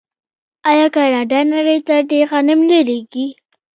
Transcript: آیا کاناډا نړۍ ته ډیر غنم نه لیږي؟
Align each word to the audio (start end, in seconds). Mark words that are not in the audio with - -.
آیا 0.69 0.87
کاناډا 0.95 1.39
نړۍ 1.53 1.79
ته 1.87 1.95
ډیر 2.09 2.23
غنم 2.31 2.59
نه 2.69 2.79
لیږي؟ 2.87 3.27